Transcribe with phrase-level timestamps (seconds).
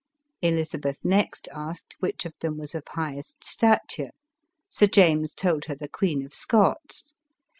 [0.41, 4.09] Elizabeth next asked which of them was of highest stature?
[4.67, 7.13] Sir James told her the Queen of Scots.